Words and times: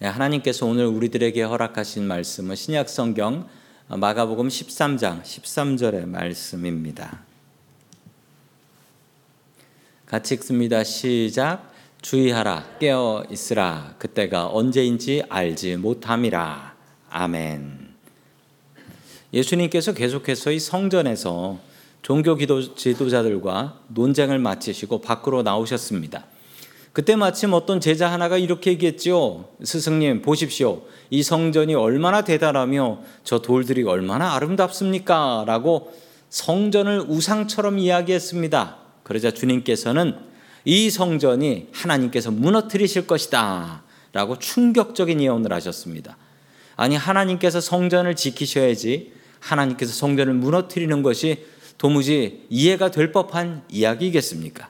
네, 0.00 0.06
하나님께서 0.06 0.64
오늘 0.64 0.86
우리들에게 0.86 1.42
허락하신 1.42 2.04
말씀은 2.04 2.54
신약 2.54 2.88
성경 2.88 3.48
마가복음 3.88 4.46
13장 4.46 5.24
13절의 5.24 6.06
말씀입니다. 6.06 7.24
같이 10.06 10.34
읽습니다. 10.34 10.84
시작. 10.84 11.72
주의하라 12.00 12.76
깨어 12.78 13.24
있으라 13.28 13.96
그때가 13.98 14.46
언제인지 14.46 15.24
알지 15.28 15.74
못함이라. 15.78 16.76
아멘. 17.10 17.88
예수님께서 19.32 19.94
계속해서 19.94 20.52
이 20.52 20.60
성전에서 20.60 21.58
종교 22.02 22.36
기도 22.36 22.76
지도자들과 22.76 23.80
논쟁을 23.88 24.38
마치시고 24.38 25.00
밖으로 25.00 25.42
나오셨습니다. 25.42 26.24
그때 26.92 27.16
마침 27.16 27.52
어떤 27.52 27.80
제자 27.80 28.10
하나가 28.10 28.38
이렇게 28.38 28.70
얘기했지요. 28.72 29.44
스승님, 29.62 30.22
보십시오. 30.22 30.82
이 31.10 31.22
성전이 31.22 31.74
얼마나 31.74 32.22
대단하며 32.22 33.00
저 33.24 33.40
돌들이 33.40 33.84
얼마나 33.84 34.34
아름답습니까? 34.34 35.44
라고 35.46 35.92
성전을 36.30 37.04
우상처럼 37.08 37.78
이야기했습니다. 37.78 38.78
그러자 39.02 39.30
주님께서는 39.30 40.16
이 40.64 40.90
성전이 40.90 41.68
하나님께서 41.72 42.30
무너뜨리실 42.30 43.06
것이다. 43.06 43.82
라고 44.12 44.38
충격적인 44.38 45.20
예언을 45.20 45.52
하셨습니다. 45.52 46.16
아니, 46.76 46.96
하나님께서 46.96 47.60
성전을 47.60 48.16
지키셔야지 48.16 49.12
하나님께서 49.40 49.92
성전을 49.92 50.34
무너뜨리는 50.34 51.02
것이 51.02 51.44
도무지 51.76 52.44
이해가 52.50 52.90
될 52.90 53.12
법한 53.12 53.62
이야기겠습니까? 53.70 54.68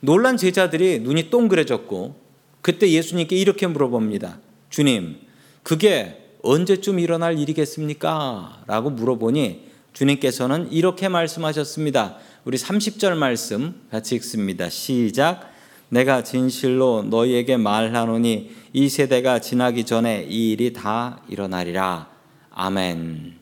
놀란 0.00 0.36
제자들이 0.36 1.00
눈이 1.00 1.30
동그래졌고 1.30 2.16
그때 2.60 2.90
예수님께 2.90 3.36
이렇게 3.36 3.66
물어봅니다. 3.66 4.40
주님, 4.70 5.16
그게 5.62 6.22
언제쯤 6.42 6.98
일어날 6.98 7.38
일이겠습니까? 7.38 8.62
라고 8.66 8.90
물어보니 8.90 9.66
주님께서는 9.92 10.70
이렇게 10.70 11.08
말씀하셨습니다. 11.08 12.18
우리 12.44 12.58
30절 12.58 13.16
말씀 13.16 13.80
같이 13.90 14.14
읽습니다. 14.16 14.68
시작. 14.68 15.52
내가 15.88 16.22
진실로 16.22 17.02
너희에게 17.02 17.56
말하노니 17.56 18.50
이 18.72 18.88
세대가 18.88 19.38
지나기 19.38 19.84
전에 19.84 20.26
이 20.28 20.52
일이 20.52 20.72
다 20.72 21.22
일어나리라. 21.28 22.10
아멘. 22.50 23.34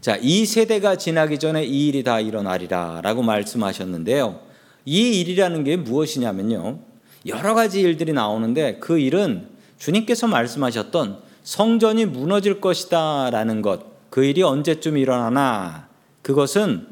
자, 0.00 0.16
이 0.20 0.44
세대가 0.44 0.96
지나기 0.96 1.38
전에 1.38 1.64
이 1.64 1.88
일이 1.88 2.02
다 2.02 2.20
일어나리라 2.20 3.00
라고 3.02 3.22
말씀하셨는데요. 3.22 4.43
이 4.84 5.20
일이라는 5.20 5.64
게 5.64 5.76
무엇이냐면요. 5.76 6.78
여러 7.26 7.54
가지 7.54 7.80
일들이 7.80 8.12
나오는데 8.12 8.78
그 8.80 8.98
일은 8.98 9.48
주님께서 9.78 10.26
말씀하셨던 10.26 11.18
성전이 11.42 12.06
무너질 12.06 12.60
것이다 12.60 13.30
라는 13.30 13.62
것, 13.62 14.10
그 14.10 14.24
일이 14.24 14.42
언제쯤 14.42 14.96
일어나나 14.96 15.88
그것은 16.22 16.86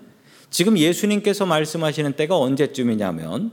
지금 0.50 0.76
예수님께서 0.76 1.46
말씀하시는 1.46 2.12
때가 2.12 2.36
언제쯤이냐면 2.36 3.52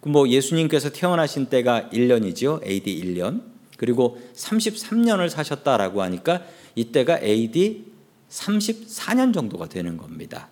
뭐 0.00 0.28
예수님께서 0.28 0.90
태어나신 0.90 1.46
때가 1.46 1.90
1년이지요. 1.92 2.66
AD 2.66 3.02
1년. 3.02 3.42
그리고 3.76 4.20
33년을 4.34 5.28
사셨다라고 5.28 6.02
하니까 6.02 6.42
이때가 6.74 7.20
AD 7.20 7.84
34년 8.28 9.32
정도가 9.34 9.68
되는 9.68 9.96
겁니다. 9.96 10.48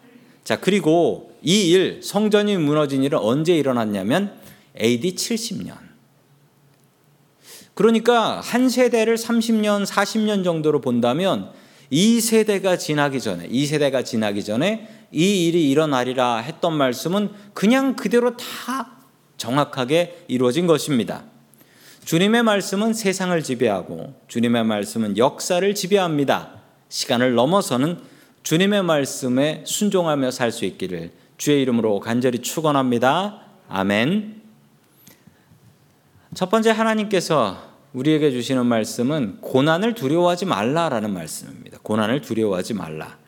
자, 0.50 0.58
그리고 0.58 1.30
이 1.44 1.70
일, 1.70 2.00
성전이 2.02 2.56
무너진 2.56 3.04
일은 3.04 3.20
언제 3.20 3.54
일어났냐면 3.56 4.36
AD 4.80 5.14
70년. 5.14 5.76
그러니까 7.74 8.40
한 8.40 8.68
세대를 8.68 9.16
30년, 9.16 9.86
40년 9.86 10.42
정도로 10.42 10.80
본다면 10.80 11.52
이 11.88 12.20
세대가 12.20 12.76
지나기 12.76 13.20
전에, 13.20 13.46
이 13.48 13.64
세대가 13.64 14.02
지나기 14.02 14.42
전에 14.42 14.88
이 15.12 15.46
일이 15.46 15.70
일어나리라 15.70 16.38
했던 16.38 16.75
말씀은 16.75 17.30
그냥 17.54 17.94
그대로 17.94 18.36
다 18.36 19.04
정확하게 19.36 20.25
이루어진 20.26 20.66
것입니다. 20.66 21.22
주님의 22.04 22.42
말씀은 22.42 22.92
세상을 22.92 23.41
지배하고 23.41 24.14
주님의 24.26 24.64
말씀은 24.64 25.16
역사를 25.16 25.72
지배합니다. 25.72 26.54
시간을 26.88 27.36
넘어서는 27.36 28.09
주님의 28.42 28.82
말씀에 28.82 29.62
순종하며 29.66 30.30
살 30.30 30.52
수 30.52 30.64
있기를 30.64 31.10
주의 31.36 31.62
이름으로 31.62 32.00
간절히 32.00 32.40
축원합니다. 32.40 33.40
아멘. 33.68 34.40
첫 36.34 36.50
번째 36.50 36.70
하나님께서 36.70 37.70
우리에게 37.92 38.30
주시는 38.30 38.66
말씀은 38.66 39.38
고난을 39.40 39.94
두려워하지 39.94 40.46
말라라는 40.46 41.12
말씀입니다. 41.12 41.78
고난을 41.82 42.20
두려워하지 42.20 42.74
말라. 42.74 43.18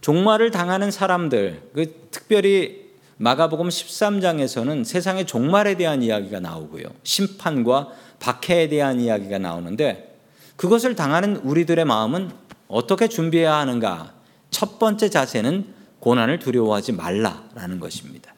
종말을 0.00 0.50
당하는 0.50 0.90
사람들, 0.90 1.70
그 1.74 2.08
특별히 2.10 2.86
마가복음 3.18 3.68
13장에서는 3.68 4.84
세상의 4.84 5.26
종말에 5.26 5.76
대한 5.76 6.02
이야기가 6.02 6.38
나오고요. 6.40 6.84
심판과 7.02 7.88
박해에 8.20 8.68
대한 8.68 9.00
이야기가 9.00 9.38
나오는데 9.38 10.18
그것을 10.56 10.94
당하는 10.96 11.36
우리들의 11.36 11.84
마음은 11.84 12.30
어떻게 12.68 13.08
준비해야 13.08 13.54
하는가? 13.54 14.14
첫 14.50 14.78
번째 14.78 15.08
자세는 15.08 15.74
고난을 16.00 16.38
두려워하지 16.38 16.92
말라라는 16.92 17.80
것입니다. 17.80 18.34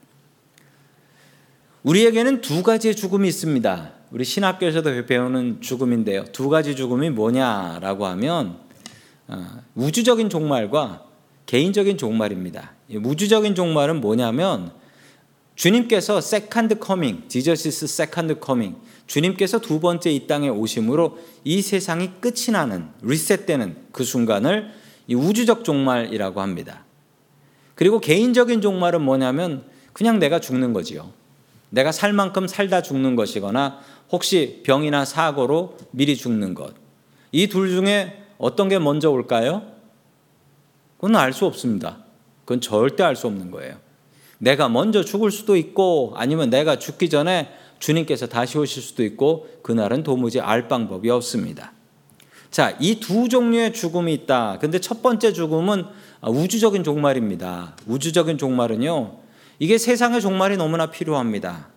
우리에게는 1.82 2.40
두 2.40 2.62
가지의 2.62 2.96
죽음이 2.96 3.28
있습니다. 3.28 3.92
우리 4.10 4.24
신학교에서도 4.24 5.06
배우는 5.06 5.60
죽음인데요. 5.60 6.24
두 6.32 6.48
가지 6.48 6.74
죽음이 6.74 7.10
뭐냐라고 7.10 8.06
하면 8.06 8.58
어, 9.28 9.46
우주적인 9.74 10.30
종말과 10.30 11.04
개인적인 11.46 11.98
종말입니다. 11.98 12.72
우주적인 12.94 13.54
종말은 13.54 14.00
뭐냐면 14.00 14.72
주님께서 15.58 16.20
second 16.20 16.78
coming, 16.78 17.24
Jesus's 17.26 17.88
second 17.88 18.38
coming, 18.38 18.76
주님께서 19.08 19.58
두 19.58 19.80
번째 19.80 20.08
이 20.12 20.28
땅에 20.28 20.48
오심으로 20.48 21.18
이 21.42 21.62
세상이 21.62 22.12
끝이 22.20 22.52
나는 22.52 22.88
리셋되는 23.02 23.76
그 23.90 24.04
순간을 24.04 24.70
우주적 25.12 25.64
종말이라고 25.64 26.40
합니다. 26.40 26.84
그리고 27.74 27.98
개인적인 27.98 28.60
종말은 28.60 29.02
뭐냐면 29.02 29.64
그냥 29.92 30.20
내가 30.20 30.38
죽는 30.38 30.72
거지요. 30.72 31.10
내가 31.70 31.90
살 31.90 32.12
만큼 32.12 32.46
살다 32.46 32.82
죽는 32.82 33.16
것이거나 33.16 33.80
혹시 34.12 34.62
병이나 34.64 35.04
사고로 35.04 35.76
미리 35.90 36.16
죽는 36.16 36.54
것. 36.54 36.72
이 37.32 37.48
둘 37.48 37.68
중에 37.70 38.22
어떤 38.38 38.68
게 38.68 38.78
먼저 38.78 39.10
올까요? 39.10 39.62
그건 40.98 41.16
알 41.16 41.32
수 41.32 41.46
없습니다. 41.46 42.04
그건 42.44 42.60
절대 42.60 43.02
알 43.02 43.16
수 43.16 43.26
없는 43.26 43.50
거예요. 43.50 43.87
내가 44.38 44.68
먼저 44.68 45.04
죽을 45.04 45.30
수도 45.30 45.56
있고 45.56 46.14
아니면 46.16 46.50
내가 46.50 46.78
죽기 46.78 47.08
전에 47.10 47.48
주님께서 47.78 48.26
다시 48.26 48.58
오실 48.58 48.82
수도 48.82 49.04
있고 49.04 49.48
그날은 49.62 50.02
도무지 50.02 50.40
알 50.40 50.68
방법이 50.68 51.10
없습니다. 51.10 51.72
자, 52.50 52.76
이 52.80 52.98
두 52.98 53.28
종류의 53.28 53.72
죽음이 53.74 54.14
있다. 54.14 54.58
근데 54.60 54.78
첫 54.80 55.02
번째 55.02 55.32
죽음은 55.32 55.84
우주적인 56.22 56.82
종말입니다. 56.82 57.76
우주적인 57.86 58.38
종말은요. 58.38 59.18
이게 59.58 59.76
세상의 59.76 60.20
종말이 60.20 60.56
너무나 60.56 60.86
필요합니다. 60.86 61.68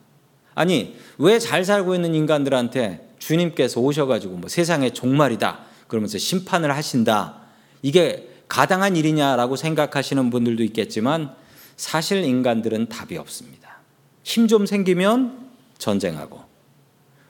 아니, 0.55 0.95
왜 1.17 1.39
잘 1.39 1.65
살고 1.65 1.95
있는 1.95 2.15
인간들한테 2.15 3.09
주님께서 3.19 3.79
오셔 3.81 4.05
가지고 4.05 4.37
뭐 4.37 4.49
세상의 4.49 4.93
종말이다. 4.93 5.59
그러면서 5.87 6.17
심판을 6.17 6.75
하신다. 6.75 7.41
이게 7.81 8.29
가당한 8.47 8.95
일이냐라고 8.95 9.55
생각하시는 9.55 10.29
분들도 10.29 10.63
있겠지만 10.63 11.35
사실 11.75 12.23
인간들은 12.23 12.87
답이 12.89 13.17
없습니다. 13.17 13.77
힘 14.23 14.47
좀 14.47 14.65
생기면 14.65 15.49
전쟁하고. 15.77 16.41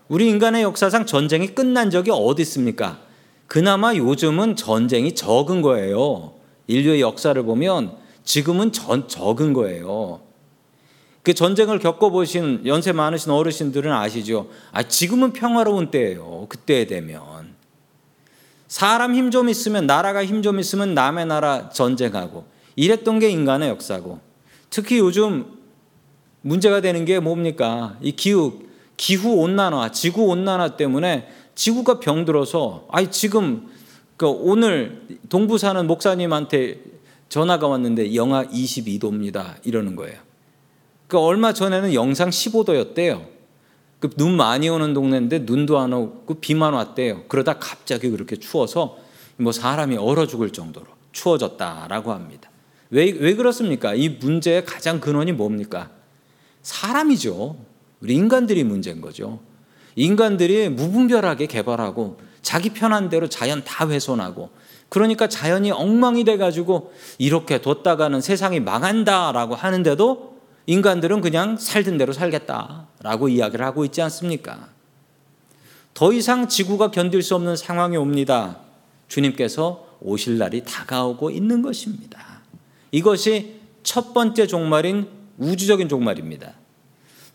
우리 0.09 0.27
인간의 0.29 0.63
역사상 0.63 1.05
전쟁이 1.05 1.47
끝난 1.55 1.89
적이 1.89 2.11
어디 2.11 2.41
있습니까? 2.41 2.99
그나마 3.47 3.95
요즘은 3.95 4.55
전쟁이 4.57 5.15
적은 5.15 5.61
거예요. 5.61 6.33
인류의 6.67 7.01
역사를 7.01 7.41
보면 7.43 7.95
지금은 8.23 8.71
전, 8.71 9.07
적은 9.07 9.53
거예요. 9.53 10.21
그 11.23 11.33
전쟁을 11.33 11.79
겪어보신 11.79 12.63
연세 12.65 12.91
많으신 12.91 13.31
어르신들은 13.31 13.91
아시죠? 13.91 14.49
아, 14.71 14.83
지금은 14.83 15.33
평화로운 15.33 15.91
때예요. 15.91 16.47
그때 16.49 16.85
되면. 16.87 17.55
사람 18.67 19.15
힘 19.15 19.31
좀 19.31 19.49
있으면, 19.49 19.85
나라가 19.85 20.25
힘 20.25 20.41
좀 20.41 20.59
있으면 20.59 20.93
남의 20.93 21.25
나라 21.27 21.69
전쟁하고. 21.69 22.45
이랬던 22.75 23.19
게 23.19 23.29
인간의 23.29 23.69
역사고. 23.69 24.19
특히 24.71 24.97
요즘 24.97 25.45
문제가 26.41 26.81
되는 26.81 27.05
게 27.05 27.19
뭡니까? 27.19 27.97
이 28.01 28.13
기후, 28.13 28.63
기후 28.97 29.35
온난화, 29.35 29.91
지구 29.91 30.23
온난화 30.23 30.77
때문에 30.77 31.27
지구가 31.53 31.99
병들어서, 31.99 32.87
아니, 32.89 33.11
지금, 33.11 33.67
그 34.17 34.27
오늘 34.27 35.19
동부 35.29 35.59
사는 35.59 35.85
목사님한테 35.85 36.81
전화가 37.29 37.67
왔는데 37.67 38.15
영하 38.15 38.45
22도입니다. 38.45 39.55
이러는 39.63 39.95
거예요. 39.95 40.19
그 41.07 41.19
얼마 41.19 41.53
전에는 41.53 41.93
영상 41.93 42.29
15도였대요. 42.29 43.31
그 43.99 44.09
눈 44.17 44.35
많이 44.35 44.67
오는 44.67 44.93
동네인데 44.93 45.39
눈도 45.39 45.77
안 45.77 45.93
오고 45.93 46.35
비만 46.35 46.73
왔대요. 46.73 47.23
그러다 47.27 47.59
갑자기 47.59 48.09
그렇게 48.09 48.35
추워서 48.35 48.97
뭐 49.37 49.51
사람이 49.51 49.97
얼어 49.97 50.25
죽을 50.25 50.51
정도로 50.51 50.87
추워졌다라고 51.11 52.11
합니다. 52.11 52.50
왜, 52.91 53.09
왜 53.11 53.35
그렇습니까? 53.35 53.93
이 53.95 54.09
문제의 54.09 54.65
가장 54.65 54.99
근원이 54.99 55.31
뭡니까? 55.31 55.89
사람이죠. 56.61 57.57
우리 58.01 58.13
인간들이 58.13 58.63
문제인 58.63 59.01
거죠. 59.01 59.39
인간들이 59.95 60.69
무분별하게 60.69 61.47
개발하고 61.47 62.19
자기 62.41 62.69
편한 62.69 63.09
대로 63.09 63.27
자연 63.27 63.63
다 63.63 63.87
훼손하고 63.87 64.49
그러니까 64.89 65.27
자연이 65.27 65.71
엉망이 65.71 66.23
돼가지고 66.23 66.93
이렇게 67.17 67.61
뒀다가는 67.61 68.19
세상이 68.19 68.59
망한다라고 68.59 69.55
하는데도 69.55 70.41
인간들은 70.65 71.21
그냥 71.21 71.57
살던 71.57 71.97
대로 71.97 72.13
살겠다라고 72.13 73.29
이야기를 73.29 73.65
하고 73.65 73.85
있지 73.85 74.01
않습니까? 74.01 74.69
더 75.93 76.13
이상 76.13 76.47
지구가 76.47 76.91
견딜 76.91 77.21
수 77.21 77.35
없는 77.35 77.55
상황이 77.55 77.95
옵니다. 77.97 78.57
주님께서 79.07 79.85
오실 80.01 80.37
날이 80.37 80.63
다가오고 80.63 81.29
있는 81.29 81.61
것입니다. 81.61 82.30
이것이 82.91 83.55
첫 83.83 84.13
번째 84.13 84.47
종말인 84.47 85.07
우주적인 85.37 85.89
종말입니다. 85.89 86.53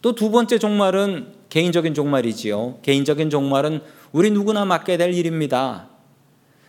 또 0.02 0.12
두 0.14 0.30
번째 0.30 0.58
종말은 0.58 1.32
개인적인 1.48 1.94
종말이지요. 1.94 2.78
개인적인 2.82 3.30
종말은 3.30 3.80
우리 4.12 4.30
누구나 4.30 4.64
맡게 4.64 4.96
될 4.96 5.12
일입니다. 5.12 5.88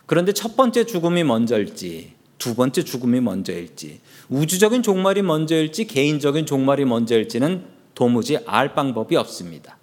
그런데 0.06 0.32
첫 0.32 0.56
번째 0.56 0.84
죽음이 0.84 1.22
먼저일지, 1.22 2.14
두 2.38 2.54
번째 2.54 2.82
죽음이 2.82 3.20
먼저일지, 3.20 4.00
우주적인 4.28 4.82
종말이 4.82 5.22
먼저일지, 5.22 5.86
개인적인 5.86 6.46
종말이 6.46 6.84
먼저일지는 6.84 7.64
도무지 7.94 8.38
알 8.46 8.74
방법이 8.74 9.16
없습니다. 9.16 9.77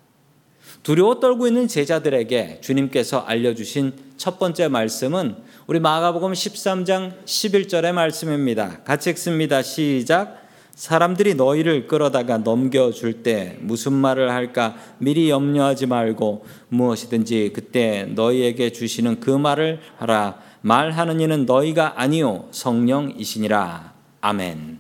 두려워 0.85 1.19
떨고 1.19 1.47
있는 1.47 1.67
제자들에게 1.67 2.59
주님께서 2.61 3.21
알려주신 3.21 3.93
첫 4.17 4.37
번째 4.37 4.67
말씀은 4.67 5.35
우리 5.65 5.79
마가복음 5.79 6.33
13장 6.33 7.25
11절의 7.25 7.91
말씀입니다. 7.91 8.83
같이 8.83 9.09
읽습니다. 9.09 9.63
시작. 9.63 10.43
사람들이 10.75 11.33
너희를 11.33 11.87
끌어다가 11.87 12.37
넘겨줄 12.37 13.23
때 13.23 13.57
무슨 13.61 13.93
말을 13.93 14.29
할까 14.29 14.75
미리 14.99 15.31
염려하지 15.31 15.87
말고 15.87 16.45
무엇이든지 16.69 17.53
그때 17.55 18.03
너희에게 18.13 18.71
주시는 18.71 19.19
그 19.19 19.31
말을 19.31 19.79
하라. 19.97 20.37
말하는 20.61 21.19
이는 21.19 21.47
너희가 21.47 21.99
아니요 21.99 22.47
성령이시니라. 22.51 23.91
아멘. 24.21 24.77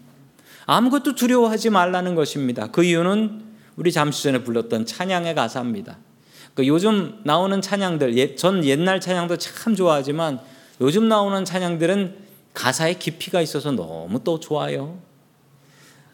아무것도 0.67 1.15
두려워하지 1.15 1.71
말라는 1.71 2.13
것입니다. 2.13 2.67
그 2.67 2.83
이유는 2.83 3.44
우리 3.75 3.91
잠시 3.91 4.23
전에 4.23 4.43
불렀던 4.43 4.85
찬양의 4.85 5.35
가사입니다. 5.35 5.97
그 6.53 6.65
요즘 6.67 7.19
나오는 7.23 7.61
찬양들, 7.61 8.37
전 8.37 8.63
옛날 8.63 9.01
찬양도 9.01 9.37
참 9.37 9.75
좋아하지만 9.75 10.39
요즘 10.81 11.07
나오는 11.09 11.43
찬양들은 11.43 12.15
가사에 12.53 12.93
깊이가 12.93 13.41
있어서 13.41 13.71
너무 13.71 14.23
또 14.23 14.39
좋아요. 14.39 14.97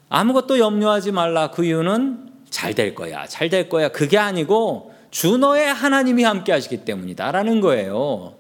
아무것도 0.10 0.60
염려하지 0.60 1.12
말라. 1.12 1.52
그 1.52 1.64
이유는 1.64 2.32
잘 2.50 2.74
될 2.74 2.96
거야. 2.96 3.26
잘 3.28 3.50
될 3.50 3.70
거야. 3.70 3.90
그게 3.90 4.18
아니고 4.18 4.94
주 5.12 5.38
너의 5.38 5.74
하나님이 5.74 6.24
함께 6.24 6.52
하시기 6.52 6.84
때문이다라는 6.84 7.62
거예요. 7.62 8.36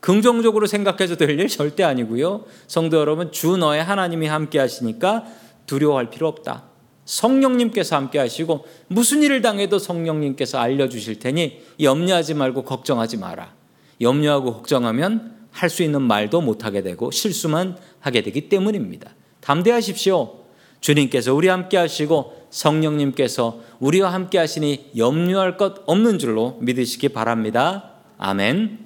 긍정적으로 0.00 0.66
생각해서 0.66 1.16
될 1.16 1.30
일 1.38 1.48
절대 1.48 1.82
아니고요. 1.82 2.44
성도 2.66 2.98
여러분, 2.98 3.32
주 3.32 3.56
너의 3.56 3.82
하나님이 3.82 4.26
함께 4.28 4.58
하시니까 4.58 5.24
두려워할 5.66 6.10
필요 6.10 6.28
없다. 6.28 6.69
성령님께서 7.10 7.96
함께 7.96 8.20
하시고 8.20 8.64
무슨 8.86 9.22
일을 9.22 9.42
당해도 9.42 9.80
성령님께서 9.80 10.58
알려주실 10.58 11.18
테니 11.18 11.60
염려하지 11.80 12.34
말고 12.34 12.62
걱정하지 12.62 13.16
마라. 13.16 13.52
염려하고 14.00 14.54
걱정하면 14.54 15.38
할 15.50 15.68
수 15.68 15.82
있는 15.82 16.02
말도 16.02 16.40
못하게 16.40 16.82
되고 16.82 17.10
실수만 17.10 17.76
하게 17.98 18.22
되기 18.22 18.48
때문입니다. 18.48 19.10
담대하십시오. 19.40 20.38
주님께서 20.80 21.34
우리 21.34 21.48
함께 21.48 21.76
하시고 21.76 22.46
성령님께서 22.50 23.60
우리와 23.80 24.12
함께 24.12 24.38
하시니 24.38 24.92
염려할 24.96 25.56
것 25.56 25.82
없는 25.86 26.20
줄로 26.20 26.58
믿으시기 26.60 27.08
바랍니다. 27.08 27.94
아멘. 28.18 28.78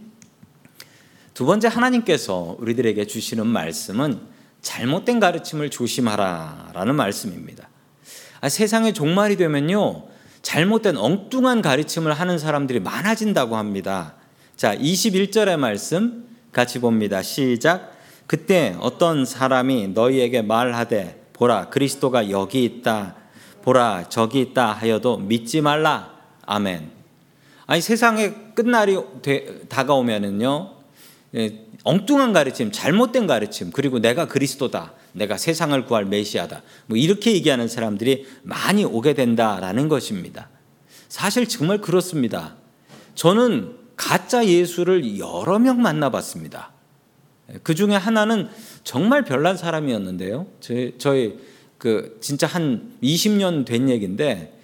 두 1.34 1.44
번째 1.44 1.68
하나님께서 1.68 2.56
우리들에게 2.58 3.06
주시는 3.06 3.46
말씀은 3.46 4.18
잘못된 4.62 5.20
가르침을 5.20 5.68
조심하라 5.68 6.70
라는 6.72 6.94
말씀입니다. 6.94 7.68
아, 8.44 8.50
세상의 8.50 8.92
종말이 8.92 9.36
되면요. 9.36 10.02
잘못된 10.42 10.98
엉뚱한 10.98 11.62
가르침을 11.62 12.12
하는 12.12 12.38
사람들이 12.38 12.78
많아진다고 12.78 13.56
합니다. 13.56 14.16
자, 14.54 14.76
21절의 14.76 15.56
말씀 15.56 16.26
같이 16.52 16.78
봅니다. 16.78 17.22
시작. 17.22 17.96
그때 18.26 18.76
어떤 18.80 19.24
사람이 19.24 19.88
너희에게 19.94 20.42
말하되 20.42 21.24
보라 21.32 21.70
그리스도가 21.70 22.28
여기 22.28 22.64
있다. 22.64 23.14
보라 23.62 24.10
저기 24.10 24.42
있다 24.42 24.72
하여도 24.72 25.16
믿지 25.16 25.62
말라. 25.62 26.12
아멘. 26.44 26.90
아니 27.64 27.80
세상의 27.80 28.34
끝날이 28.54 28.98
되, 29.22 29.66
다가오면은요. 29.70 30.70
예, 31.36 31.64
엉뚱한 31.82 32.34
가르침, 32.34 32.72
잘못된 32.72 33.26
가르침, 33.26 33.70
그리고 33.72 34.00
내가 34.00 34.28
그리스도다. 34.28 34.92
내가 35.14 35.36
세상을 35.38 35.84
구할 35.86 36.04
메시아다. 36.04 36.62
뭐 36.86 36.98
이렇게 36.98 37.32
얘기하는 37.32 37.68
사람들이 37.68 38.26
많이 38.42 38.84
오게 38.84 39.14
된다라는 39.14 39.88
것입니다. 39.88 40.50
사실 41.08 41.48
정말 41.48 41.80
그렇습니다. 41.80 42.56
저는 43.14 43.76
가짜 43.96 44.44
예수를 44.44 45.18
여러 45.18 45.58
명 45.58 45.80
만나봤습니다. 45.80 46.72
그 47.62 47.74
중에 47.74 47.94
하나는 47.94 48.48
정말 48.82 49.24
별난 49.24 49.56
사람이었는데요. 49.56 50.46
저희, 50.60 50.94
저희 50.98 51.38
그 51.78 52.18
진짜 52.20 52.46
한 52.46 52.94
20년 53.02 53.64
된 53.64 53.88
얘기인데 53.88 54.58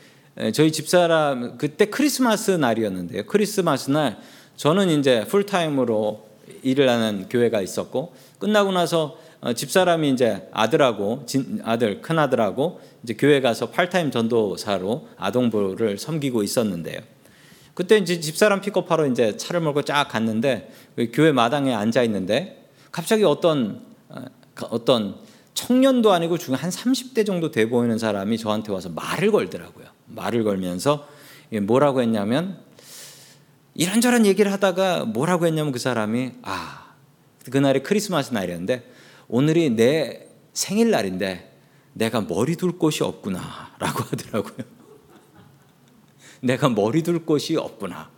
저희 0.53 0.73
집사람 0.73 1.59
그때 1.59 1.87
크리스마스 1.87 2.51
날이었는데요. 2.53 3.25
크리스마스 3.27 3.91
날 3.91 4.19
저는 4.57 4.99
이제 4.99 5.25
풀타임으로 5.27 6.29
일을 6.63 6.89
하는 6.89 7.29
교회가 7.29 7.61
있었고 7.61 8.15
끝나고 8.39 8.73
나서 8.73 9.05
어, 9.07 9.30
집사람이 9.57 10.11
이제 10.11 10.49
아들하고 10.53 11.25
아들 11.65 12.03
큰 12.03 12.19
아들하고 12.19 12.81
이제 13.03 13.15
교회 13.15 13.41
가서 13.41 13.71
팔타임 13.71 14.11
전도사로 14.11 15.09
아동부를 15.17 15.99
섬기고 15.99 16.43
있었는데요. 16.43 17.01
그때 17.73 17.97
이제 17.97 18.21
집사람 18.21 18.61
픽업하러 18.61 19.07
이제 19.07 19.37
차를 19.39 19.61
몰고 19.63 19.83
쫙 19.83 20.09
갔는데 20.09 20.71
그 20.97 21.11
교회 21.13 21.33
마당에 21.33 21.73
앉아 21.73 22.03
있는데 22.03 22.69
갑자기 22.93 23.25
어떤 23.25 23.83
어, 24.11 24.25
어떤 24.69 25.17
청년도 25.55 26.13
아니고 26.13 26.37
중에 26.37 26.55
한 26.57 26.69
30대 26.71 27.25
정도 27.25 27.51
돼 27.51 27.69
보이는 27.69 27.97
사람이 27.97 28.37
저한테 28.37 28.73
와서 28.73 28.91
말을 28.91 29.31
걸더라고요. 29.33 29.87
말을 30.07 30.45
걸면서 30.45 31.09
뭐라고 31.63 32.03
했냐면 32.03 32.59
이런저런 33.75 34.27
얘기를 34.27 34.53
하다가 34.53 35.07
뭐라고 35.07 35.47
했냐면 35.47 35.73
그 35.73 35.79
사람이 35.79 36.33
아 36.43 36.95
그날이 37.51 37.83
크리스마스 37.83 38.35
날이었는데 38.35 39.00
오늘이 39.31 39.71
내 39.71 40.27
생일날인데 40.53 41.53
내가 41.93 42.21
머리 42.21 42.57
둘 42.57 42.73
곳이 42.79 43.05
없구나 43.05 43.41
라고 43.79 44.03
하더라고요. 44.03 44.67
내가 46.43 46.69
머리 46.69 47.03
둘 47.03 47.25
곳이 47.25 47.57
없구나. 47.57 48.11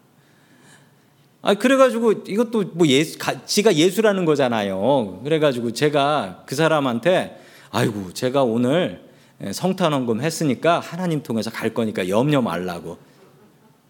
아 1.43 1.55
그래가지고 1.55 2.13
이것도 2.27 2.73
뭐 2.73 2.87
예수, 2.87 3.19
지가 3.45 3.75
예수라는 3.75 4.25
거잖아요. 4.25 5.21
그래가지고 5.23 5.73
제가 5.73 6.45
그 6.47 6.55
사람한테 6.55 7.39
아이고 7.71 8.15
제가 8.15 8.43
오늘 8.43 9.11
성탄원금 9.53 10.23
했으니까 10.23 10.81
하나님 10.81 11.23
통해서 11.23 11.51
갈 11.51 11.75
거니까 11.75 12.09
염려 12.09 12.41
말라고. 12.41 12.97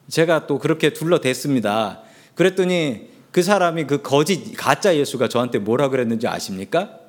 제가 0.08 0.48
또 0.48 0.58
그렇게 0.58 0.92
둘러댔습니다. 0.92 2.00
그랬더니 2.34 3.10
그 3.30 3.42
사람이 3.42 3.86
그 3.86 4.02
거짓 4.02 4.56
가짜 4.56 4.96
예수가 4.96 5.28
저한테 5.28 5.58
뭐라 5.58 5.88
그랬는지 5.88 6.26
아십니까? 6.26 7.01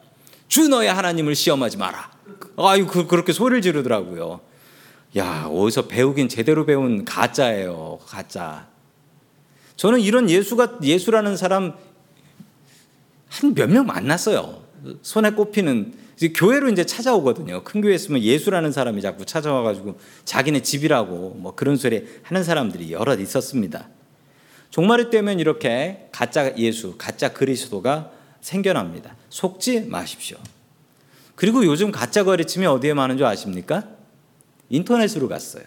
주 0.54 0.68
너의 0.68 0.94
하나님을 0.94 1.34
시험하지 1.34 1.78
마라. 1.78 2.12
아유 2.58 2.86
그, 2.86 3.08
그렇게 3.08 3.34
소리를 3.34 3.64
지르더라고요. 3.64 4.40
야 5.18 5.48
어디서 5.52 5.88
배우긴 5.88 6.30
제대로 6.30 6.64
배운 6.68 7.06
가짜예요. 7.06 7.98
가짜. 8.06 8.68
저는 9.76 10.00
이런 10.00 10.30
예수가 10.30 10.78
예수라는 10.84 11.38
사람 11.38 11.74
한 13.30 13.56
몇 13.56 13.68
명 13.68 13.88
만났어요. 13.88 14.62
손에 15.02 15.32
꼽히는 15.32 15.96
교회로 16.36 16.70
이제 16.70 16.86
찾아오거든요. 16.86 17.64
큰 17.64 17.82
교회 17.82 17.96
있으면 17.96 18.22
예수라는 18.22 18.72
사람이 18.72 19.02
자꾸 19.02 19.26
찾아와가지고 19.26 19.98
자기네 20.24 20.62
집이라고 20.62 21.32
뭐 21.40 21.56
그런 21.56 21.78
소리 21.78 22.06
하는 22.22 22.44
사람들이 22.44 22.92
여럿 22.92 23.20
있었습니다. 23.20 23.90
종말이 24.70 25.10
되면 25.10 25.40
이렇게 25.40 26.10
가짜 26.12 26.56
예수, 26.58 26.94
가짜 27.00 27.34
그리스도가 27.34 28.12
생겨납니다. 28.44 29.16
속지 29.30 29.88
마십시오. 29.88 30.38
그리고 31.34 31.66
요즘 31.66 31.92
가짜 31.92 32.24
가르침이 32.24 32.68
어디에 32.68 32.94
많은 32.94 33.18
줄 33.18 33.26
아십니까? 33.26 33.88
인터넷으로 34.70 35.28
갔어요. 35.28 35.64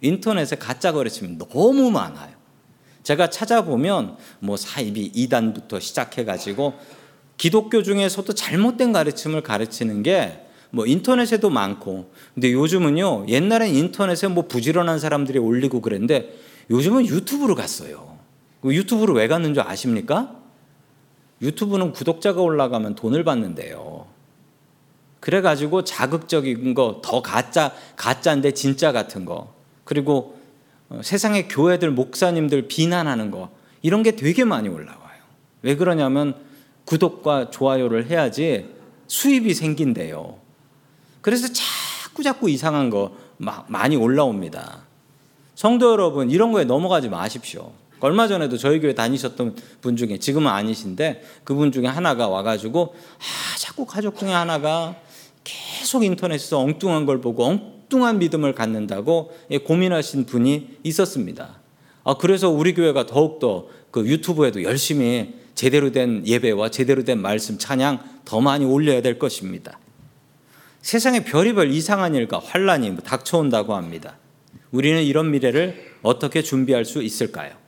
인터넷에 0.00 0.56
가짜 0.56 0.92
가르침이 0.92 1.36
너무 1.36 1.90
많아요. 1.90 2.34
제가 3.02 3.28
찾아보면 3.28 4.16
뭐 4.40 4.56
사이비 4.56 5.12
이단부터 5.14 5.78
시작해가지고 5.80 6.72
기독교 7.36 7.82
중에서도 7.82 8.32
잘못된 8.32 8.92
가르침을 8.92 9.42
가르치는 9.42 10.02
게 10.02 10.44
뭐 10.74 10.86
인터넷에도 10.86 11.50
많고 11.50 12.10
근데 12.34 12.52
요즘은요 12.52 13.26
옛날엔 13.28 13.72
인터넷에 13.76 14.26
뭐 14.26 14.48
부지런한 14.48 14.98
사람들이 14.98 15.38
올리고 15.38 15.80
그랬는데 15.80 16.36
요즘은 16.68 17.06
유튜브로 17.06 17.54
갔어요. 17.54 18.18
그 18.60 18.74
유튜브로 18.74 19.14
왜 19.14 19.28
갔는 19.28 19.54
줄 19.54 19.62
아십니까? 19.62 20.36
유튜브는 21.42 21.92
구독자가 21.92 22.40
올라가면 22.40 22.94
돈을 22.94 23.24
받는데요. 23.24 24.06
그래가지고 25.20 25.84
자극적인 25.84 26.74
거 26.74 27.00
더 27.02 27.22
가짜 27.22 27.72
가짜인데 27.96 28.52
진짜 28.52 28.92
같은 28.92 29.24
거 29.24 29.54
그리고 29.84 30.38
어, 30.90 31.00
세상의 31.02 31.48
교회들 31.48 31.90
목사님들 31.90 32.68
비난하는 32.68 33.30
거 33.30 33.50
이런 33.80 34.02
게 34.02 34.16
되게 34.16 34.44
많이 34.44 34.68
올라와요. 34.68 35.22
왜 35.62 35.76
그러냐면 35.76 36.34
구독과 36.84 37.50
좋아요를 37.50 38.10
해야지 38.10 38.68
수입이 39.06 39.54
생긴대요. 39.54 40.36
그래서 41.22 41.48
자꾸 41.52 42.22
자꾸 42.22 42.50
이상한 42.50 42.90
거 42.90 43.16
많이 43.66 43.96
올라옵니다. 43.96 44.82
성도 45.54 45.90
여러분 45.90 46.30
이런 46.30 46.52
거에 46.52 46.64
넘어가지 46.64 47.08
마십시오. 47.08 47.72
얼마 48.04 48.28
전에도 48.28 48.58
저희 48.58 48.80
교회 48.80 48.94
다니셨던 48.94 49.56
분 49.80 49.96
중에 49.96 50.18
지금은 50.18 50.52
아니신데 50.52 51.22
그분 51.42 51.72
중에 51.72 51.86
하나가 51.86 52.28
와가지고 52.28 52.94
아 52.94 53.58
자꾸 53.58 53.86
가족 53.86 54.18
중에 54.18 54.30
하나가 54.30 54.94
계속 55.42 56.04
인터넷에서 56.04 56.58
엉뚱한 56.58 57.06
걸 57.06 57.22
보고 57.22 57.46
엉뚱한 57.46 58.18
믿음을 58.18 58.54
갖는다고 58.54 59.32
고민하신 59.64 60.26
분이 60.26 60.80
있었습니다. 60.82 61.60
아 62.04 62.14
그래서 62.18 62.50
우리 62.50 62.74
교회가 62.74 63.06
더욱더 63.06 63.68
그 63.90 64.06
유튜브에도 64.06 64.62
열심히 64.64 65.36
제대로 65.54 65.90
된 65.90 66.26
예배와 66.26 66.68
제대로 66.68 67.04
된 67.04 67.22
말씀 67.22 67.56
찬양 67.56 68.20
더 68.26 68.42
많이 68.42 68.66
올려야 68.66 69.00
될 69.00 69.18
것입니다. 69.18 69.78
세상에 70.82 71.24
별의별 71.24 71.70
이상한 71.70 72.14
일과 72.14 72.38
환란이 72.38 72.98
닥쳐온다고 73.02 73.74
합니다. 73.74 74.18
우리는 74.72 75.02
이런 75.02 75.30
미래를 75.30 75.94
어떻게 76.02 76.42
준비할 76.42 76.84
수 76.84 77.02
있을까요? 77.02 77.63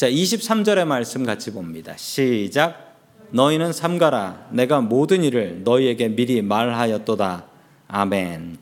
자, 0.00 0.08
23절의 0.08 0.86
말씀 0.86 1.26
같이 1.26 1.52
봅니다. 1.52 1.94
시작. 1.98 2.96
너희는 3.32 3.74
삼가라. 3.74 4.48
내가 4.50 4.80
모든 4.80 5.22
일을 5.22 5.62
너희에게 5.62 6.08
미리 6.08 6.40
말하였도다. 6.40 7.44
아멘. 7.86 8.56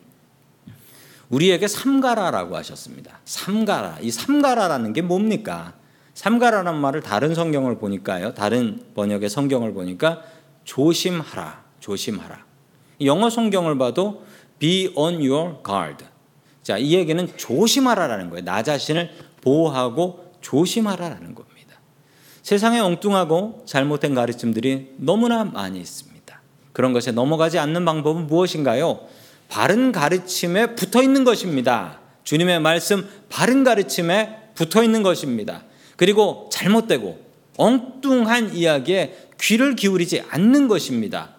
우리에게 1.29 1.69
삼가라라고 1.69 2.57
하셨습니다. 2.57 3.21
삼가라. 3.25 3.99
이 4.01 4.11
삼가라라는 4.11 4.93
게 4.93 5.01
뭡니까? 5.01 5.75
삼가라는 6.15 6.75
말을 6.75 7.03
다른 7.03 7.37
성경을 7.37 7.79
보니까요. 7.79 8.35
다른 8.35 8.83
번역의 8.97 9.29
성경을 9.29 9.73
보니까 9.75 10.25
조심하라. 10.65 11.63
조심하라. 11.79 12.45
영어 13.03 13.31
성경을 13.31 13.79
봐도 13.79 14.25
be 14.59 14.93
on 14.97 15.25
your 15.25 15.59
guard. 15.65 16.05
자, 16.65 16.79
이 16.79 16.95
얘기는 16.95 17.29
조심하라라는 17.37 18.29
거예요. 18.31 18.45
나 18.45 18.65
자신을 18.65 19.11
보호하고 19.41 20.28
조심하라라는 20.41 21.35
겁니다. 21.35 21.79
세상에 22.43 22.79
엉뚱하고 22.81 23.63
잘못된 23.67 24.15
가르침들이 24.15 24.95
너무나 24.97 25.45
많이 25.45 25.79
있습니다. 25.81 26.41
그런 26.73 26.93
것에 26.93 27.11
넘어가지 27.13 27.59
않는 27.59 27.85
방법은 27.85 28.27
무엇인가요? 28.27 29.01
바른 29.49 29.93
가르침에 29.93 30.75
붙어 30.75 31.03
있는 31.03 31.25
것입니다. 31.25 31.99
주님의 32.25 32.61
말씀 32.61 33.09
바른 33.29 33.65
가르침에 33.65 34.51
붙어 34.55 34.83
있는 34.83 35.03
것입니다. 35.03 35.65
그리고 35.97 36.49
잘못되고 36.53 37.27
엉뚱한 37.57 38.55
이야기에 38.55 39.29
귀를 39.41 39.75
기울이지 39.75 40.25
않는 40.31 40.69
것입니다. 40.69 41.31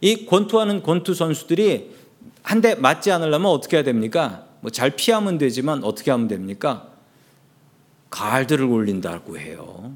이 0.00 0.26
권투하는 0.26 0.82
권투 0.82 1.14
선수들이 1.14 1.92
한 2.42 2.60
대 2.60 2.74
맞지 2.74 3.10
않으려면 3.12 3.50
어떻게 3.50 3.76
해야 3.76 3.84
됩니까? 3.84 4.46
뭐 4.60 4.70
잘 4.70 4.90
피하면 4.90 5.38
되지만 5.38 5.84
어떻게 5.84 6.10
하면 6.10 6.28
됩니까? 6.28 6.91
갈들을 8.12 8.64
올린다고 8.66 9.38
해요. 9.38 9.94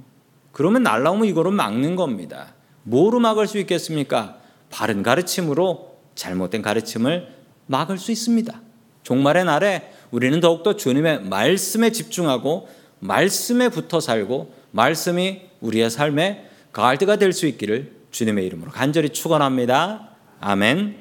그러면 0.51 0.83
날라오면 0.83 1.27
이거로 1.29 1.51
막는 1.53 1.97
겁니다. 1.97 2.55
뭐로 2.83 3.21
막을 3.21 3.47
수 3.47 3.59
있겠습니까? 3.59 4.39
바른 4.71 5.03
가르침으로 5.03 5.97
잘못된 6.15 6.63
가르침을 6.63 7.29
막을 7.67 7.99
수 7.99 8.11
있습니다. 8.11 8.61
종말의 9.03 9.45
날에 9.45 9.93
우리는 10.11 10.41
더욱더 10.41 10.77
주님의 10.77 11.25
말씀에 11.25 11.93
집중하고 11.93 12.69
말씀에 13.01 13.69
붙어 13.69 14.01
살고 14.01 14.55
말씀이 14.71 15.43
우리의 15.61 15.91
삶의 15.91 16.49
가드가 16.73 17.17
될 17.17 17.33
수 17.33 17.47
있기를 17.47 17.95
주님의 18.11 18.47
이름으로 18.47 18.71
간절히 18.71 19.11
축원합니다. 19.11 20.11
아멘. 20.41 20.97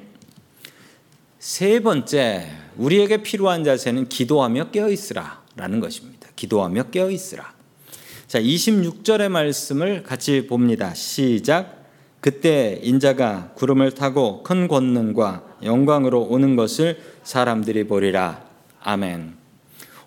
세 1.40 1.80
번째, 1.80 2.52
우리에게 2.76 3.24
필요한 3.24 3.64
자세는 3.64 4.10
기도하며 4.10 4.72
깨어 4.72 4.90
있으라라는 4.90 5.80
것입니다. 5.80 6.15
기도하며 6.36 6.90
깨어 6.92 7.12
있으라. 7.12 7.54
자, 8.28 8.40
26절의 8.40 9.30
말씀을 9.30 10.04
같이 10.04 10.48
봅니다. 10.48 10.94
시작. 10.94 11.86
그때 12.20 12.80
인자가 12.82 13.52
구름을 13.56 13.92
타고 13.92 14.42
큰 14.44 14.68
권능과 14.68 15.58
영광으로 15.64 16.24
오는 16.24 16.56
것을 16.56 17.00
사람들이 17.24 17.86
보리라. 17.86 18.44
아멘. 18.82 19.36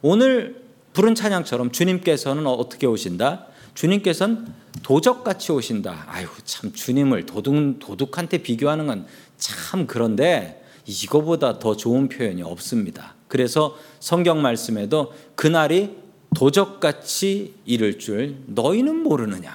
오늘 0.02 0.62
부른 0.92 1.14
찬양처럼 1.14 1.70
주님께서는 1.70 2.46
어떻게 2.46 2.86
오신다? 2.86 3.46
주님께서는 3.74 4.46
도적같이 4.82 5.52
오신다. 5.52 6.06
아유, 6.08 6.26
참 6.44 6.72
주님을 6.72 7.26
도둑 7.26 7.78
도둑한테 7.78 8.38
비교하는 8.38 8.86
건 8.86 9.06
참 9.38 9.86
그런데 9.86 10.62
이거보다 10.84 11.58
더 11.58 11.76
좋은 11.76 12.08
표현이 12.08 12.42
없습니다. 12.42 13.14
그래서 13.28 13.76
성경 14.00 14.42
말씀에도 14.42 15.12
그날이 15.34 15.96
도적같이 16.34 17.54
이를 17.64 17.98
줄 17.98 18.36
너희는 18.46 19.02
모르느냐. 19.02 19.52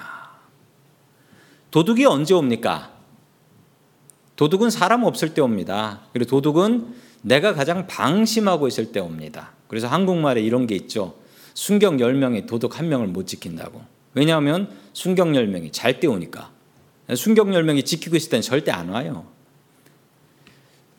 도둑이 1.70 2.04
언제 2.04 2.34
옵니까? 2.34 2.92
도둑은 4.36 4.70
사람 4.70 5.04
없을 5.04 5.34
때 5.34 5.40
옵니다. 5.40 6.02
그리고 6.12 6.30
도둑은 6.30 6.94
내가 7.22 7.54
가장 7.54 7.86
방심하고 7.86 8.68
있을 8.68 8.92
때 8.92 9.00
옵니다. 9.00 9.52
그래서 9.68 9.86
한국말에 9.86 10.40
이런 10.42 10.66
게 10.66 10.74
있죠. 10.74 11.16
순경 11.54 11.98
10명이 11.98 12.46
도둑 12.46 12.72
1명을 12.72 13.06
못 13.06 13.26
지킨다고. 13.26 13.80
왜냐하면 14.14 14.70
순경 14.92 15.32
10명이 15.32 15.72
잘 15.72 16.00
때 16.00 16.06
오니까. 16.06 16.50
순경 17.14 17.50
10명이 17.50 17.84
지키고 17.84 18.16
있을 18.16 18.30
때는 18.30 18.42
절대 18.42 18.70
안 18.70 18.88
와요. 18.88 19.26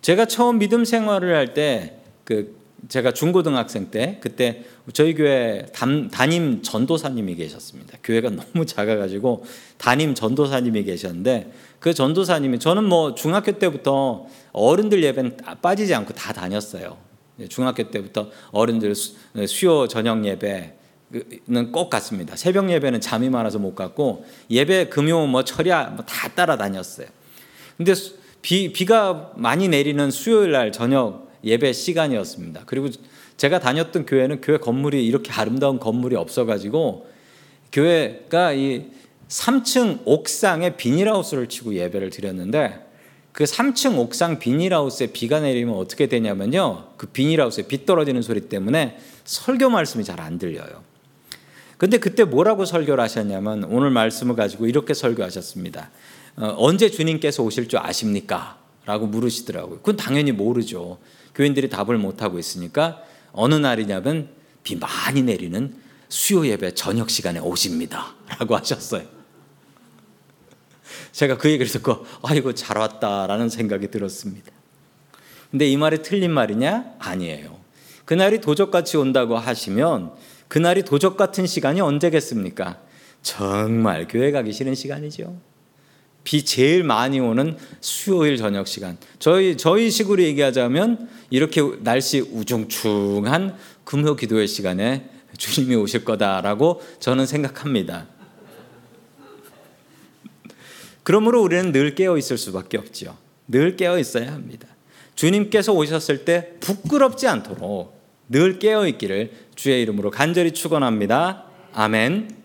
제가 0.02 0.26
처음 0.26 0.60
믿음 0.60 0.86
생활을 0.86 1.36
할 1.36 1.54
때 1.54 2.06
그 2.26 2.58
제가 2.88 3.12
중고등학생 3.12 3.90
때 3.90 4.18
그때 4.22 4.64
저희 4.94 5.14
교회 5.16 5.66
담, 5.74 6.10
담임 6.10 6.62
전도사님이 6.62 7.36
계셨습니다. 7.36 7.98
교회가 8.04 8.30
너무 8.36 8.66
작아가지고 8.66 9.46
담임 9.78 10.14
전도사님이 10.14 10.84
계셨는데 10.84 11.52
그 11.80 11.94
전도사님이 11.94 12.60
저는 12.60 12.84
뭐 12.84 13.16
중학교 13.16 13.54
때부터 13.54 14.28
어른들 14.52 15.04
예배는 15.04 15.38
빠지지 15.62 15.94
않고 15.94 16.14
다 16.14 16.34
다녔어요. 16.34 16.98
중학교 17.50 17.90
때부터 17.90 18.30
어른들 18.52 18.94
수요 18.96 19.88
저녁 19.88 20.26
예배 20.26 20.74
는 21.48 21.72
꼭 21.72 21.90
갔습니다. 21.90 22.36
새벽 22.36 22.70
예배는 22.70 23.00
잠이 23.00 23.30
많아서 23.30 23.60
못 23.60 23.76
갔고 23.76 24.26
예배 24.50 24.90
금요 24.90 25.28
뭐 25.28 25.44
철야 25.44 25.92
뭐 25.92 26.06
다 26.06 26.30
따라다녔어요. 26.30 27.08
근데 27.78 27.94
비 28.42 28.74
비가 28.74 29.32
많이 29.36 29.68
내리는 29.68 30.12
수요일 30.12 30.52
날 30.52 30.72
저녁 30.72 31.25
예배 31.46 31.74
시간이었습니다. 31.74 32.64
그리고 32.66 32.90
제가 33.38 33.60
다녔던 33.60 34.06
교회는 34.06 34.42
교회 34.42 34.58
건물이 34.58 35.06
이렇게 35.06 35.32
아름다운 35.32 35.80
건물이 35.80 36.16
없어가지고 36.16 37.08
교회가 37.72 38.54
이 38.54 38.86
3층 39.28 40.02
옥상에 40.06 40.76
비닐하우스를 40.76 41.48
치고 41.48 41.76
예배를 41.76 42.10
드렸는데 42.10 42.86
그 43.32 43.44
3층 43.44 43.98
옥상 43.98 44.40
비닐하우스에 44.40 45.08
비가 45.08 45.42
내리면 45.42 45.76
어떻게 45.76 46.08
되냐면요. 46.08 46.94
그 46.96 47.08
비닐하우스에 47.08 47.68
비 47.68 47.86
떨어지는 47.86 48.22
소리 48.22 48.42
때문에 48.42 48.98
설교 49.26 49.70
말씀이 49.70 50.04
잘 50.04 50.22
안 50.22 50.40
들려요. 50.40 50.84
근데 51.78 51.98
그때 51.98 52.24
뭐라고 52.24 52.64
설교를 52.64 53.04
하셨냐면 53.04 53.66
오늘 53.66 53.90
말씀을 53.90 54.36
가지고 54.36 54.68
이렇게 54.68 54.94
설교하셨습니다. 54.94 55.92
어, 56.38 56.56
언제 56.58 56.90
주님께서 56.90 57.44
오실 57.44 57.68
줄 57.68 57.80
아십니까? 57.80 58.58
라고 58.86 59.08
물으시더라고요. 59.08 59.80
그건 59.80 59.98
당연히 59.98 60.32
모르죠. 60.32 61.00
교인들이 61.36 61.70
답을 61.70 61.98
못하고 61.98 62.40
있으니까 62.40 63.04
어느 63.32 63.56
날이냐면 63.56 64.30
비 64.64 64.76
많이 64.76 65.22
내리는 65.22 65.76
수요 66.10 66.48
예배 66.48 66.74
저녁 66.76 67.10
시간에 67.10 67.40
오십니다. 67.40 68.16
라고 68.40 68.56
하셨어요. 68.56 69.04
제가 71.12 71.38
그 71.38 71.50
얘기를 71.50 71.72
듣고 71.72 72.06
아이고 72.24 72.54
잘 72.54 72.78
왔다라는 72.78 73.50
생각이 73.50 73.90
들었습니다. 73.90 74.52
근데 75.52 75.68
이 75.68 75.78
말이 75.78 76.02
틀린 76.02 76.32
말이냐? 76.32 76.96
아니에요. 77.00 77.60
그날이 78.06 78.40
도적같이 78.40 78.98
온다고 78.98 79.38
하시면 79.38 80.14
그날이 80.48 80.84
도적 80.84 81.18
같은 81.18 81.48
시간이 81.48 81.82
언제겠습니까? 81.82 82.80
정말 83.22 84.08
교회 84.08 84.32
가기 84.32 84.52
싫은 84.52 84.76
시간이죠. 84.76 85.36
비 86.26 86.44
제일 86.44 86.84
많이 86.84 87.22
오는 87.22 87.56
수요일 87.80 88.36
저녁 88.36 88.68
시간. 88.68 88.98
저희 89.20 89.56
저희 89.56 89.90
식으로 89.90 90.22
얘기하자면 90.24 91.08
이렇게 91.30 91.62
날씨 91.80 92.20
우중충한 92.20 93.56
금요 93.86 94.16
기도회 94.18 94.48
시간에 94.48 95.10
주님이 95.38 95.76
오실 95.76 96.04
거다라고 96.04 96.82
저는 97.00 97.28
생각합니다. 97.28 98.08
그러므로 101.04 101.44
우리는 101.44 101.72
늘 101.72 101.94
깨어 101.94 102.18
있을 102.18 102.38
수밖에 102.38 102.80
없지요. 102.80 103.16
늘 103.48 103.78
깨어 103.78 104.00
있어야 104.00 104.34
합니다. 104.34 104.68
주님께서 105.14 105.72
오셨을 105.74 106.26
때 106.26 106.54
부끄럽지 106.60 107.28
않도록 107.28 107.96
늘 108.28 108.58
깨어 108.58 108.88
있기를 108.88 109.32
주의 109.54 109.80
이름으로 109.84 110.10
간절히 110.10 110.52
축원합니다. 110.52 111.46
아멘. 111.74 112.36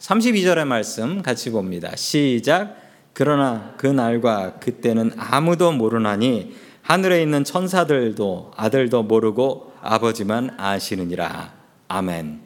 32절의 0.00 0.64
말씀 0.64 1.22
같이 1.22 1.50
봅니다. 1.50 1.94
시작. 1.94 2.81
그러나 3.12 3.74
그 3.76 3.86
날과 3.86 4.58
그때는 4.60 5.12
아무도 5.16 5.72
모르나니 5.72 6.54
하늘에 6.82 7.22
있는 7.22 7.44
천사들도 7.44 8.52
아들도 8.56 9.02
모르고 9.04 9.72
아버지만 9.80 10.50
아시느니라. 10.58 11.52
아멘. 11.88 12.40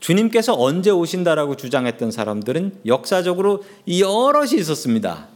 주님께서 0.00 0.54
언제 0.58 0.90
오신다라고 0.90 1.56
주장했던 1.56 2.10
사람들은 2.10 2.80
역사적으로 2.86 3.62
여럿이 3.88 4.58
있었습니다. 4.58 5.28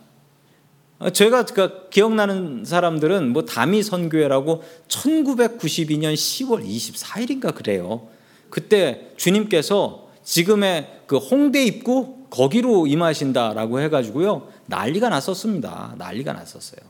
제가 1.14 1.46
기억나는 1.88 2.64
사람들은 2.66 3.32
뭐 3.32 3.46
다미 3.46 3.82
선교회라고 3.82 4.62
1992년 4.88 6.12
10월 6.12 6.62
24일인가 6.64 7.54
그래요. 7.54 8.08
그때 8.50 9.12
주님께서 9.16 10.08
지금의 10.22 11.00
그 11.06 11.16
홍대 11.16 11.64
입구 11.64 12.19
거기로 12.30 12.86
임하신다라고 12.86 13.80
해가지고요 13.80 14.48
난리가 14.66 15.08
났었습니다. 15.08 15.94
난리가 15.98 16.32
났었어요. 16.32 16.80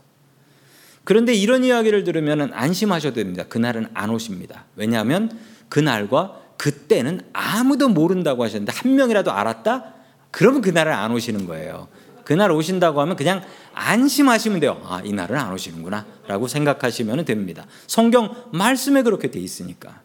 그런데 1.03 1.33
이런 1.33 1.63
이야기를 1.63 2.03
들으면 2.03 2.53
안심하셔도 2.53 3.15
됩니다. 3.15 3.43
그날은 3.49 3.87
안 3.93 4.11
오십니다. 4.11 4.65
왜냐하면 4.75 5.37
그날과 5.69 6.39
그때는 6.57 7.21
아무도 7.33 7.89
모른다고 7.89 8.43
하셨는데 8.43 8.71
한 8.71 8.95
명이라도 8.95 9.31
알았다? 9.31 9.95
그러면 10.29 10.61
그날은 10.61 10.93
안 10.93 11.11
오시는 11.11 11.47
거예요. 11.47 11.87
그날 12.23 12.51
오신다고 12.51 13.01
하면 13.01 13.15
그냥 13.15 13.41
안심하시면 13.73 14.59
돼요. 14.59 14.81
아, 14.85 15.01
이날은 15.03 15.37
안 15.37 15.51
오시는구나. 15.53 16.05
라고 16.27 16.47
생각하시면 16.47 17.25
됩니다. 17.25 17.65
성경 17.87 18.35
말씀에 18.53 19.01
그렇게 19.01 19.31
돼 19.31 19.39
있으니까. 19.39 20.01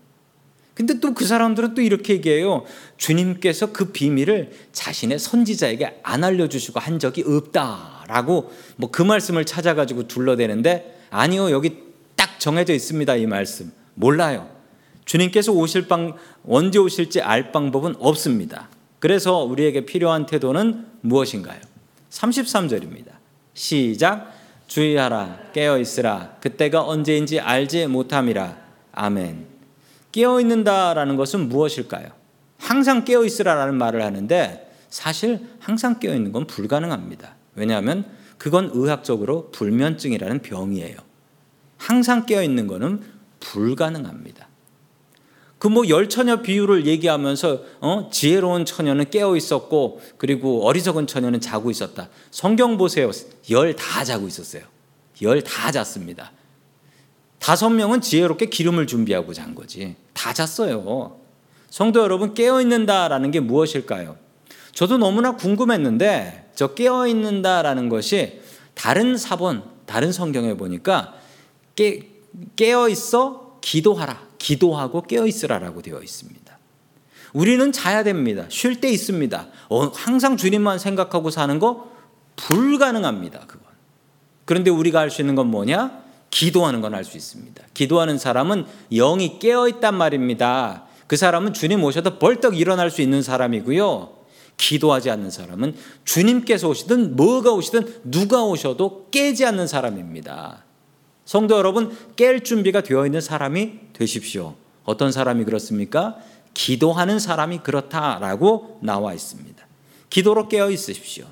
근데 0.77 1.01
또 1.01 1.15
그 1.15 1.25
사람들은 1.25 1.73
또 1.75 1.81
이렇게 1.81 2.13
얘기해요. 2.13 2.65
주님께서 2.99 3.73
그 3.73 3.87
비밀을 3.93 4.51
자신의 4.73 5.19
선지자에게 5.19 6.01
안 6.03 6.23
알려주시고 6.23 6.79
한 6.79 6.99
적이 6.99 7.25
없다라고 7.27 8.53
뭐 8.77 8.91
그 8.93 9.03
말씀을 9.03 9.47
찾아가지고 9.47 10.07
둘러대는데 10.07 11.01
아니요 11.11 11.51
여기 11.51 11.79
딱 12.15 12.39
정해져 12.39 12.75
있습니다 12.75 13.17
이 13.17 13.27
말씀 13.27 13.73
몰라요. 13.95 14.51
주님께서 15.07 15.53
오실 15.53 15.89
방 15.89 16.15
언제 16.47 16.79
오실지 16.79 17.23
알 17.23 17.53
방법은 17.53 17.95
없습니다. 17.99 18.69
그래서 18.99 19.45
우리에게 19.45 19.87
필요한 19.87 20.27
태도는 20.27 20.87
무엇인가요? 21.01 21.61
33절입니다. 22.11 23.13
시작 23.55 24.35
주의하라 24.67 25.53
깨어 25.55 25.79
있으라 25.79 26.37
그때가 26.41 26.85
언제인지 26.85 27.41
알지 27.41 27.87
못함이라 27.87 28.59
아멘. 28.93 29.56
깨어 30.17 30.41
있는다라는 30.41 31.17
것은 31.17 31.51
무엇일까요? 31.51 32.07
항상 32.59 33.05
깨어 33.05 33.27
있으라라는 33.27 33.75
말을 33.75 34.03
하는데 34.03 34.73
사실 34.89 35.47
항상 35.61 36.01
깨어 36.01 36.15
있는 36.15 36.33
건 36.33 36.47
불가능합니다. 36.47 37.35
왜냐하면 37.55 38.07
그건 38.39 38.71
의학적으로 38.73 39.51
불면증이라는 39.51 40.41
병이에요. 40.41 40.97
항상 41.77 42.25
깨어 42.25 42.43
있는 42.43 42.67
것은 42.67 43.03
불가능합니다. 43.41 44.49
그 45.59 45.69
뭐 45.69 45.87
열처녀 45.89 46.41
비유를 46.43 46.87
얘기하면서 46.87 47.61
어? 47.81 48.09
지혜로운 48.11 48.65
처녀는 48.65 49.11
깨어 49.11 49.37
있었고 49.37 50.01
그리고 50.17 50.67
어리석은 50.67 51.07
처녀는 51.09 51.41
자고 51.43 51.71
있었다. 51.71 52.09
성경 52.31 52.79
보세요. 52.79 53.11
열 53.51 53.75
다 53.77 54.03
자고 54.05 54.27
있었어요. 54.27 54.63
열 55.21 55.43
다 55.43 55.71
잤습니다. 55.73 56.33
다섯 57.47 57.71
명은 57.71 58.01
지혜롭게 58.01 58.47
기름을 58.47 58.89
준비하고 58.89 59.33
잔 59.33 59.55
거지. 59.55 59.95
다 60.15 60.33
잤어요. 60.33 61.21
성도 61.71 62.01
여러분, 62.01 62.35
깨어있는다라는 62.35 63.31
게 63.31 63.39
무엇일까요? 63.39 64.17
저도 64.73 64.99
너무나 64.99 65.37
궁금했는데, 65.37 66.51
저 66.57 66.75
깨어있는다라는 66.75 67.89
것이 67.89 68.41
다른 68.75 69.17
사본, 69.17 69.63
다른 69.87 70.11
성경에 70.11 70.55
보니까 70.55 71.15
깨, 71.77 72.11
깨어있어 72.57 73.59
기도하라. 73.61 74.27
기도하고 74.39 75.03
깨어있으라라고 75.03 75.83
되어 75.83 76.03
있습니다. 76.03 76.59
우리는 77.33 77.71
자야 77.71 78.03
됩니다. 78.03 78.47
쉴 78.49 78.81
때 78.81 78.91
있습니다. 78.91 79.47
어, 79.69 79.83
항상 79.95 80.37
주님만 80.37 80.81
생각하고 80.81 81.31
사는 81.31 81.57
거 81.61 81.93
불가능합니다. 82.35 83.47
그건. 83.47 83.69
그런데 84.47 84.73
우리가 84.73 84.99
할 84.99 85.11
수 85.11 85.23
있는 85.23 85.37
건 85.37 85.47
뭐냐? 85.47 86.06
기도하는 86.37 86.83
건 86.83 86.93
알 86.93 87.03
수 87.03 87.17
있습니다. 87.17 87.65
기도하는 87.73 88.19
사람은 88.19 88.67
영이 88.93 89.39
깨어 89.39 89.69
있단 89.69 89.95
말입니다. 89.95 90.85
그 91.07 91.17
사람은 91.17 91.55
주님 91.55 91.83
오셔도 91.83 92.19
벌떡 92.19 92.59
일어날 92.59 92.91
수 92.91 93.01
있는 93.01 93.23
사람이고요. 93.23 94.13
기도하지 94.59 95.09
않는 95.11 95.31
사람은 95.31 95.75
주님께서 96.05 96.69
오시든 96.69 97.17
뭐가 97.17 97.53
오시든 97.53 98.03
누가 98.05 98.45
오셔도 98.45 99.09
깨지 99.11 99.47
않는 99.47 99.67
사람입니다. 99.67 100.65
성도 101.25 101.57
여러분, 101.57 101.97
깰 102.17 102.45
준비가 102.45 102.83
되어 102.83 103.07
있는 103.07 103.23
사람이 103.23 103.93
되십시오. 103.95 104.57
어떤 104.85 105.13
사람이 105.13 105.45
그렇습니까? 105.45 106.19
기도하는 106.53 107.19
사람이 107.19 107.61
그렇다라고 107.61 108.79
나와 108.83 109.15
있습니다. 109.15 109.67
기도로 110.11 110.49
깨어 110.49 110.71
있으십시오. 110.71 111.25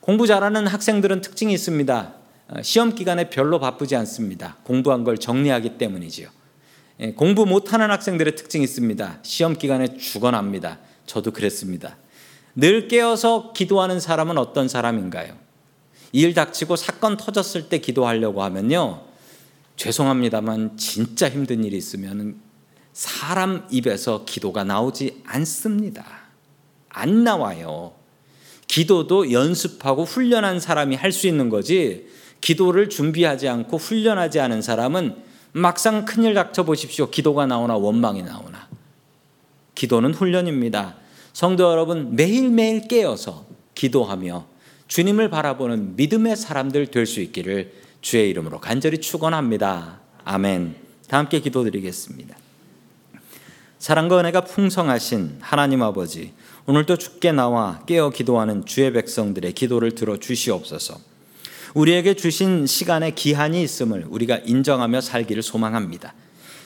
공부 0.00 0.26
잘하는 0.26 0.66
학생들은 0.66 1.20
특징이 1.20 1.52
있습니다. 1.54 2.19
어, 2.50 2.62
시험 2.62 2.94
기간에 2.94 3.30
별로 3.30 3.60
바쁘지 3.60 3.94
않습니다. 3.96 4.56
공부한 4.64 5.04
걸 5.04 5.18
정리하기 5.18 5.78
때문이지요. 5.78 6.28
예, 7.00 7.12
공부 7.12 7.46
못하는 7.46 7.90
학생들의 7.90 8.34
특징이 8.36 8.64
있습니다. 8.64 9.20
시험 9.22 9.56
기간에 9.56 9.96
죽어납니다. 9.96 10.78
저도 11.06 11.30
그랬습니다. 11.30 11.96
늘 12.56 12.88
깨어서 12.88 13.52
기도하는 13.52 14.00
사람은 14.00 14.36
어떤 14.36 14.68
사람인가요? 14.68 15.34
일 16.12 16.34
닥치고 16.34 16.74
사건 16.74 17.16
터졌을 17.16 17.68
때 17.68 17.78
기도하려고 17.78 18.42
하면요. 18.42 19.04
죄송합니다만 19.76 20.76
진짜 20.76 21.30
힘든 21.30 21.64
일이 21.64 21.76
있으면 21.76 22.36
사람 22.92 23.66
입에서 23.70 24.24
기도가 24.24 24.64
나오지 24.64 25.22
않습니다. 25.24 26.04
안 26.88 27.22
나와요. 27.22 27.94
기도도 28.66 29.32
연습하고 29.32 30.04
훈련한 30.04 30.58
사람이 30.58 30.96
할 30.96 31.12
수 31.12 31.28
있는 31.28 31.48
거지 31.48 32.08
기도를 32.40 32.88
준비하지 32.88 33.48
않고 33.48 33.76
훈련하지 33.76 34.40
않은 34.40 34.62
사람은 34.62 35.16
막상 35.52 36.04
큰일 36.04 36.34
닥쳐 36.34 36.64
보십시오. 36.64 37.10
기도가 37.10 37.46
나오나 37.46 37.76
원망이 37.76 38.22
나오나. 38.22 38.68
기도는 39.74 40.14
훈련입니다. 40.14 40.96
성도 41.32 41.70
여러분 41.70 42.14
매일매일 42.16 42.86
깨어서 42.88 43.46
기도하며 43.74 44.46
주님을 44.88 45.30
바라보는 45.30 45.96
믿음의 45.96 46.36
사람들 46.36 46.88
될 46.88 47.06
수 47.06 47.20
있기를 47.20 47.72
주의 48.00 48.28
이름으로 48.30 48.60
간절히 48.60 48.98
축원합니다. 48.98 50.00
아멘. 50.24 50.76
다 51.08 51.18
함께 51.18 51.40
기도드리겠습니다. 51.40 52.36
사랑과 53.78 54.20
은혜가 54.20 54.42
풍성하신 54.42 55.38
하나님 55.40 55.82
아버지, 55.82 56.32
오늘도 56.66 56.98
주께 56.98 57.32
나와 57.32 57.82
깨어 57.86 58.10
기도하는 58.10 58.66
주의 58.66 58.92
백성들의 58.92 59.52
기도를 59.54 59.94
들어 59.94 60.18
주시옵소서. 60.18 61.09
우리에게 61.74 62.14
주신 62.14 62.66
시간에 62.66 63.12
기한이 63.12 63.62
있음을 63.62 64.06
우리가 64.08 64.38
인정하며 64.44 65.00
살기를 65.00 65.42
소망합니다. 65.42 66.14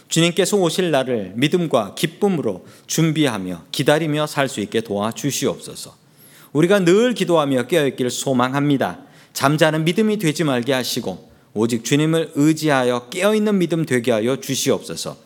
주님께서 0.09 0.57
오실 0.57 0.91
날을 0.91 1.33
믿음과 1.37 1.95
기쁨으로 1.95 2.67
준비하며 2.87 3.65
기다리며 3.73 4.27
살 4.27 4.49
수 4.49 4.61
있게 4.61 4.81
도와 4.81 5.13
주시옵소서. 5.13 5.95
우리가 6.53 6.85
늘 6.85 7.15
기도하며 7.15 7.67
깨어있기를 7.67 8.11
소망합니다. 8.11 9.01
잠자는 9.33 9.85
믿음이 9.85 10.19
되지 10.19 10.45
말게 10.45 10.73
하시고 10.73 11.33
오직 11.53 11.85
주님을 11.85 12.33
의지하여 12.35 13.09
깨어있는 13.11 13.59
믿음 13.59 13.85
되게 13.85 14.13
하여 14.13 14.41
주시옵소서. 14.41 15.17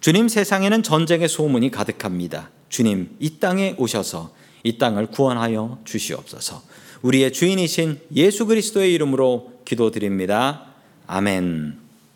주님 0.00 0.28
세상에는 0.28 0.82
전쟁의 0.82 1.28
소문이 1.28 1.70
가득합니다. 1.70 2.50
주님 2.68 3.16
이 3.18 3.38
땅에 3.40 3.74
오셔서 3.78 4.32
이 4.62 4.78
땅을 4.78 5.06
구원하여 5.08 5.78
주시옵소서. 5.84 6.62
우리의 7.02 7.32
주인이신 7.32 8.00
예수 8.14 8.46
그리스도의 8.46 8.92
이름으로 8.94 9.52
기도드립니다. 9.64 10.66
아멘. 11.06 11.89